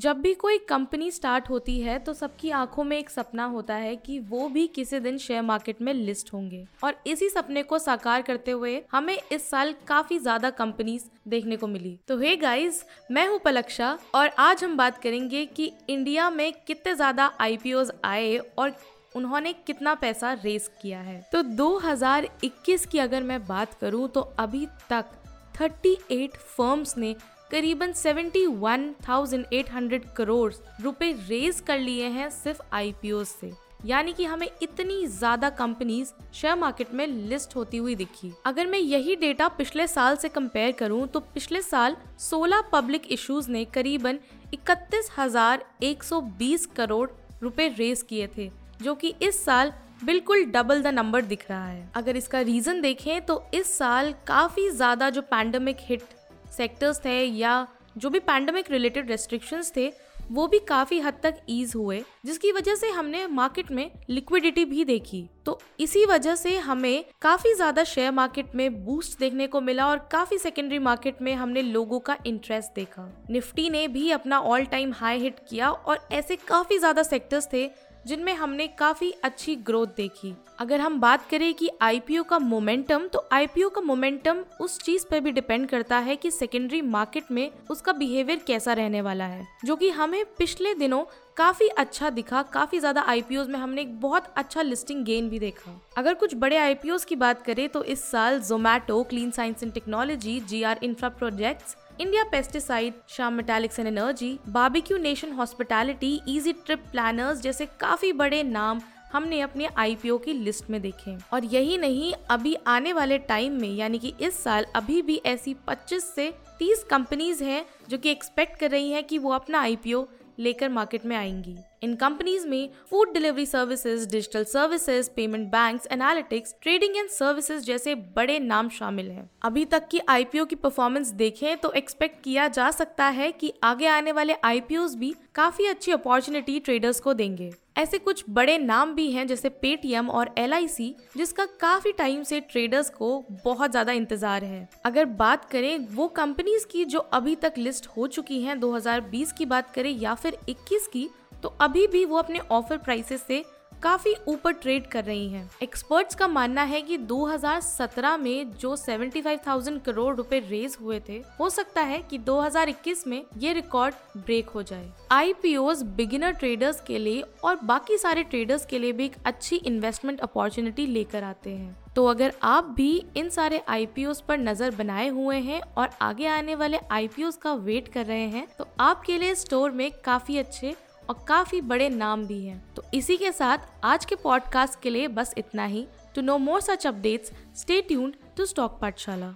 जब 0.00 0.20
भी 0.20 0.32
कोई 0.34 0.58
कंपनी 0.58 1.10
स्टार्ट 1.10 1.48
होती 1.50 1.78
है 1.80 1.98
तो 1.98 2.12
सबकी 2.14 2.50
आँखों 2.50 2.82
में 2.84 2.96
एक 2.98 3.10
सपना 3.10 3.44
होता 3.44 3.74
है 3.74 3.94
कि 3.96 4.18
वो 4.20 4.48
भी 4.48 4.66
किसी 4.66 4.98
दिन 5.00 5.16
शेयर 5.18 5.42
मार्केट 5.42 5.80
में 5.82 5.92
लिस्ट 5.94 6.32
होंगे। 6.32 6.64
और 6.84 6.94
इसी 7.06 7.28
सपने 7.28 7.62
को 7.62 7.78
साकार 7.78 8.22
करते 8.22 8.50
हुए 8.50 8.82
हमें 8.92 9.16
इस 9.32 9.48
साल 9.50 9.74
काफ़ी 9.88 10.18
ज़्यादा 10.18 10.50
कंपनीज़ 10.50 11.04
देखने 11.28 11.56
को 11.56 11.66
मिली। 11.66 11.98
तो 12.08 12.18
हे 12.18 12.36
गाइस 12.36 12.84
मैं 13.10 13.26
हूँ 13.28 13.38
पलक्षा, 13.38 13.98
और 14.14 14.28
आज 14.38 14.64
हम 14.64 14.76
बात 14.76 15.02
करेंगे 15.02 15.44
कि 15.46 15.70
इंडिया 15.88 16.30
में 16.30 16.52
कितने 16.66 16.94
ज़्यादा 16.94 17.30
आईपीओ 17.40 17.84
आए 18.04 18.36
और 18.58 18.72
उन्होंने 19.16 19.52
कितना 19.66 19.94
पैसा 19.96 20.32
रेस 20.44 20.70
किया 20.82 21.00
है। 21.00 21.20
तो 21.32 21.42
2021 21.42 22.86
की 22.86 22.98
अगर 22.98 23.22
मैं 23.22 23.44
बात 23.46 23.74
करूँ 23.74 24.08
तो 24.08 24.20
अभी 24.38 24.66
तक 24.90 25.12
38 25.54 26.36
फर्म्स 26.48 26.96
ने 26.98 27.14
करीबन 27.50 27.92
71,800 27.94 30.00
करोड़ 30.16 30.52
रुपए 30.82 31.12
रेज 31.28 31.60
कर 31.60 31.78
लिए 31.78 32.08
हैं 32.08 32.32
सिर्फ़ 32.32 32.60
आईपीओ 32.72 33.24
से। 33.24 33.52
यानी 33.86 34.12
कि 34.12 34.24
हमें 34.24 34.48
इतनी 34.62 35.06
ज़्यादा 35.08 35.50
कंपनीज़ 35.52 36.12
शेयर 36.34 36.56
मार्केट 36.56 36.94
में 36.94 37.06
लिस्ट 37.06 37.56
होती 37.56 37.76
हुई 37.76 37.94
दिखी। 37.94 38.32
अगर 38.46 38.66
मैं 38.66 38.78
यही 38.78 39.16
डेटा 39.16 39.48
पिछले 39.50 39.86
साल 39.88 40.16
से 40.16 40.28
कंपेयर 40.28 40.72
करूँ 40.72 41.06
तो 41.06 41.20
पिछले 41.34 41.62
साल 41.62 41.96
16 42.20 42.62
पब्लिक 42.72 43.02
इश्यूज़ 43.12 43.50
ने 43.50 43.64
करीबन 43.74 44.18
31,120 44.54 46.66
करोड़ 46.76 47.10
रुपए 47.42 47.68
रेज 47.78 48.02
किए 48.02 48.28
थे 48.36 48.50
जो 48.82 48.94
कि 48.94 49.14
इस 49.22 49.44
साल 49.44 49.72
बिल्कुल 50.04 50.44
डबल 50.46 50.82
द 50.82 50.86
नंबर 50.88 51.22
दिख 51.24 51.50
रहा 51.50 51.66
है। 51.66 51.90
अगर 51.94 52.16
इसका 52.16 52.40
रीजन 52.42 52.80
देखें 52.80 53.26
तो 53.26 53.44
इस 53.54 53.78
साल 53.78 54.14
काफ़ी 54.26 54.70
ज़्यादा 54.70 55.10
जो 55.10 55.22
पैंडमिक 55.24 55.76
हिट 55.80 56.02
सेक्टर्स 56.50 57.04
थे 57.04 57.22
या 57.22 57.66
जो 57.98 58.10
भी 58.10 58.18
पैंडमिक 58.20 58.70
रिलेटेड 58.70 59.10
रेस्ट्रिक्शंस 59.10 59.72
थे, 59.76 59.90
वो 60.30 60.46
भी 60.46 60.58
काफ़ी 60.58 60.98
हद 61.00 61.14
तक 61.22 61.36
ईज 61.50 61.72
हुए, 61.76 62.02
जिसकी 62.26 62.50
वजह 62.52 62.74
से 62.74 62.90
हमने 62.90 63.26
मार्केट 63.28 63.70
में 63.70 63.90
लिक्विडिटी 64.10 64.64
भी 64.64 64.84
देखी। 64.84 65.24
तो 65.46 65.58
इसी 65.80 66.04
वजह 66.06 66.34
से 66.34 66.56
हमें 66.58 67.04
काफ़ी 67.22 67.54
ज़्यादा 67.54 67.84
शेयर 67.84 68.12
मार्केट 68.12 68.54
में 68.54 68.84
बूस्ट 68.84 69.18
देखने 69.20 69.46
को 69.46 69.60
मिला 69.60 69.86
और 69.86 70.08
काफ़ी 70.12 70.38
सेकेंडरी 70.38 70.78
मार्केट 70.78 71.22
में 71.22 71.34
हमने 71.34 71.62
लोगों 71.62 72.00
का 72.00 72.16
इंटरेस्ट 72.26 72.74
देखा। 72.74 73.08
निफ्टी 73.30 73.68
ने 73.70 73.86
भी 73.88 74.10
अपना 74.10 74.40
ऑल 74.40 74.64
टाइम 74.66 74.92
हाई 74.92 75.18
हिट 75.18 75.40
किया 75.50 75.70
और 75.70 76.06
ऐसे 76.12 76.36
काफ़ी 76.38 76.78
ज़्यादा 76.78 77.02
सेक्टर्स 77.02 77.48
थे 77.52 77.68
जिनमें 78.06 78.32
हमने 78.34 78.66
काफ़ी 78.68 79.10
अच्छी 79.24 79.54
ग्रोथ 79.56 79.86
देखी। 79.96 80.34
अगर 80.58 80.80
हम 80.80 80.98
बात 81.00 81.28
करें 81.30 81.52
कि 81.54 81.70
आईपीओ 81.82 82.22
का 82.22 82.38
मोमेंटम 82.38 83.06
तो 83.06 83.26
आईपीओ 83.32 83.68
का 83.68 83.80
मोमेंटम 83.80 84.44
उस 84.60 84.78
चीज़ 84.78 85.06
पर 85.10 85.20
भी 85.20 85.32
डिपेंड 85.32 85.66
करता 85.68 85.98
है 85.98 86.16
कि 86.16 86.30
सेकेंडरी 86.30 86.80
मार्केट 86.82 87.30
में 87.30 87.50
उसका 87.70 87.92
बिहेवियर 87.92 88.40
कैसा 88.46 88.72
रहने 88.72 89.00
वाला 89.00 89.24
है, 89.24 89.46
जो 89.64 89.76
कि 89.76 89.90
हमें 89.90 90.24
पिछले 90.38 90.74
दिनों 90.74 91.04
काफ़ी 91.40 91.66
अच्छा 91.78 92.08
दिखा, 92.10 92.40
काफ़ी 92.44 92.78
ज़्यादा 92.80 93.00
आईपीओ 93.08 93.44
में 93.44 93.58
हमने 93.58 93.82
एक 93.82 94.00
बहुत 94.00 94.24
अच्छा 94.36 94.62
लिस्टिंग 94.62 95.04
गेन 95.04 95.28
भी 95.28 95.38
देखा। 95.38 95.70
अगर 95.98 96.14
कुछ 96.14 96.34
बड़े 96.34 96.56
आईपीओ 96.56 96.98
की 97.08 97.16
बात 97.16 97.42
करें 97.42 97.68
तो 97.68 97.82
इस 97.84 98.02
साल 98.10 98.40
Zomato 98.40 99.02
clean 99.04 99.30
science 99.30 99.62
and 99.62 99.72
technology 99.72 100.38
G 100.48 100.62
R 100.62 100.80
infra 100.82 101.08
projects 101.10 101.76
India 102.00 102.24
pesticide 102.32 103.00
Shyam 103.08 103.34
metallics 103.34 103.78
and 103.78 103.88
energy 103.88 104.38
barbeque 104.48 104.98
nation 104.98 105.32
hospitality 105.32 106.14
easy 106.28 106.52
trip 106.66 106.84
planners 106.92 107.40
जैसे 107.40 107.66
काफ़ी 107.80 108.12
बड़े 108.14 108.42
नाम 108.42 108.80
हमने 109.12 109.40
अपने 109.40 109.68
आईपीओ 109.78 110.18
की 110.18 110.32
लिस्ट 110.34 110.70
में 110.70 110.80
देखे। 110.82 111.16
और 111.32 111.44
यही 111.46 111.76
नहीं, 111.78 112.12
अभी 112.30 112.54
आने 112.66 112.92
वाले 112.92 113.18
टाइम 113.20 113.60
में, 113.60 113.68
यानी 113.68 113.98
कि 113.98 114.12
इस 114.20 114.42
साल 114.44 114.66
अभी 114.76 115.00
भी 115.02 115.20
ऐसी 115.26 115.54
25 115.68 116.04
से 116.06 116.32
30 116.60 116.84
कंपनीज़ 116.90 117.42
हैं 117.44 117.64
जो 117.88 117.98
कि 117.98 118.10
एक्सपेक्ट 118.10 118.58
कर 118.60 118.70
रही 118.70 118.90
हैं 118.90 119.04
कि 119.04 119.18
वो 119.18 119.32
अपना 119.32 119.60
आईपीओ 119.60 120.06
लेकर 120.40 120.68
मार्केट 120.68 121.04
में 121.06 121.16
आएँगी। 121.16 121.56
इन 121.82 121.94
कंपनीज़ 121.94 122.46
में 122.48 122.68
food 122.90 123.12
delivery 123.14 123.46
services 123.46 124.08
digital 124.08 124.44
services 124.44 125.10
payment 125.16 125.46
banks 125.50 125.86
analytics 125.92 126.54
trading 126.62 126.96
and 126.96 127.08
services 127.08 127.64
जैसे 127.64 127.94
बड़े 128.16 128.38
नाम 128.38 128.68
शामिल 128.68 129.10
हैं। 129.10 129.28
अभी 129.42 129.64
तक 129.64 129.88
की 129.88 130.00
आईपीओ 130.08 130.44
की 130.44 130.56
परफॉर्मेंस 130.56 131.10
देखें 131.14 131.56
तो 131.56 131.72
एक्सपेक्ट 131.72 132.22
किया 132.24 132.48
जा 132.48 132.70
सकता 132.70 133.06
है 133.08 133.30
कि 133.32 133.52
आगे 133.64 133.86
आने 133.86 134.12
वाले 134.12 134.36
आईपीओ 134.44 134.86
भी 134.90 135.14
काफ़ी 135.34 135.66
अच्छी 135.66 135.92
अपॉर्चुनिटी 135.92 136.58
ट्रेडर्स 136.60 137.00
को 137.00 137.14
देंगे। 137.14 137.52
ऐसे 137.80 137.98
कुछ 137.98 138.24
बड़े 138.30 138.56
नाम 138.58 138.92
भी 138.94 139.10
हैं 139.10 139.26
जैसे 139.26 139.48
पेटीएम 139.48 140.08
और 140.10 140.30
LIC 140.38 140.88
जिसका 141.16 141.44
काफ़ी 141.60 141.92
टाइम 141.92 142.22
से 142.22 142.40
ट्रेडर्स 142.40 142.90
को 142.90 143.08
बहुत 143.44 143.70
ज़्यादा 143.70 143.92
इंतज़ार 143.92 144.44
है। 144.44 144.68
अगर 144.84 145.04
बात 145.14 145.44
करें 145.44 145.86
वो 145.88 146.08
कंपनीज़ 146.08 146.66
की 146.66 146.84
जो 146.84 146.98
अभी 146.98 147.34
तक 147.36 147.54
लिस्ट 147.58 147.86
हो 147.86 148.06
चुकी 148.06 148.40
हैं 148.42 148.58
2020 148.60 149.32
की 149.32 149.46
बात 149.46 149.70
करें 149.70 149.90
या 149.92 150.14
फिर 150.14 150.36
21 150.48 150.86
की 150.86 151.08
तो 151.42 151.54
अभी 151.60 151.86
भी 151.86 152.04
वो 152.04 152.16
अपने 152.16 152.38
ऑफ़र 152.50 152.78
प्राइसेस 152.78 153.22
से 153.22 153.42
काफ़ी 153.82 154.14
ऊपर 154.28 154.52
ट्रेड 154.52 154.86
कर 154.86 155.04
रही 155.04 155.28
हैं। 155.28 155.48
एक्सपर्ट्स 155.62 156.14
का 156.14 156.26
मानना 156.28 156.62
है 156.62 156.80
कि 156.82 156.96
2017 157.00 158.16
में 158.16 158.50
जो 158.52 158.74
75,000 158.76 159.78
करोड़ 159.78 160.14
रुपए 160.16 160.38
रेज 160.40 160.76
हुए 160.80 161.00
थे 161.08 161.16
हो 161.40 161.48
सकता 161.50 161.82
है 161.82 161.98
कि 162.00 162.18
2021 162.18 163.06
में 163.06 163.22
ये 163.38 163.52
रिकॉर्ड 163.52 163.94
ब्रेक 164.16 164.48
हो 164.48 164.62
जाए। 164.62 164.90
आई 165.12 165.34
बिगिनर 165.42 166.32
ट्रेडर्स 166.32 166.80
के 166.80 166.98
लिए 166.98 167.22
और 167.44 167.58
बाकी 167.64 167.96
सारे 167.98 168.22
ट्रेडर्स 168.22 168.66
के 168.66 168.78
लिए 168.78 168.92
भी 168.92 169.04
एक 169.04 169.16
अच्छी 169.24 169.56
इन्वेस्टमेंट 169.56 170.20
अपॉर्चुनिटी 170.20 170.86
लेकर 170.86 171.24
आते 171.24 171.50
हैं। 171.50 171.76
तो 171.96 172.06
अगर 172.06 172.32
आप 172.42 172.64
भी 172.76 172.90
इन 173.16 173.28
सारे 173.28 173.62
आई 173.68 173.86
पर 173.96 174.38
नज़र 174.38 174.74
बनाए 174.74 175.08
हुए 175.08 175.38
हैं 175.38 175.60
और 175.60 175.90
आगे 176.02 176.26
आने 176.26 176.54
वाले 176.54 176.78
आई 176.90 177.08
का 177.18 177.54
वेट 177.54 177.88
कर 177.88 178.06
रहे 178.06 178.28
हैं 178.28 178.46
तो 178.58 178.68
आपके 178.80 179.18
लिए 179.18 179.34
स्टोर 179.34 179.70
में 179.70 179.90
काफ़ी 180.04 180.38
अच्छे 180.38 180.74
और 181.08 181.24
काफ़ी 181.28 181.60
बड़े 181.60 181.88
नाम 181.88 182.24
भी 182.26 182.44
हैं। 182.44 182.69
इसी 182.94 183.16
के 183.16 183.32
साथ 183.32 183.58
आज 183.84 184.04
के 184.04 184.14
पॉडकास्ट 184.14 184.80
के 184.80 184.90
लिए 184.90 185.08
बस 185.08 185.34
इतना 185.38 185.64
ही। 185.64 185.86
To 186.14 186.22
know 186.22 186.38
more 186.38 186.60
such 186.60 186.86
updates 186.86 187.32
stay 187.60 187.80
tuned 187.80 188.14
to 188.36 188.46
stock 188.46 188.78
Pathshala 188.80 189.34